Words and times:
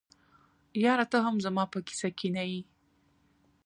یاره 0.83 1.05
ته 1.11 1.17
هم 1.25 1.35
زما 1.45 1.63
په 1.73 1.79
کیسه 1.87 2.09
کي 2.17 2.27
نه 2.35 2.43
یې. 2.51 2.61